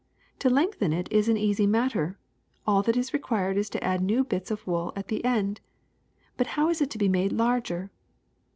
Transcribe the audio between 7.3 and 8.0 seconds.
larger?"